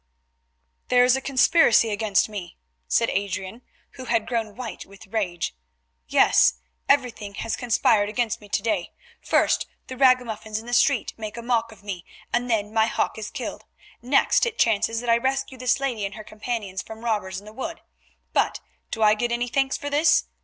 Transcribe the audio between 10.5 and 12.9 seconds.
in the street make a mock of me, and then my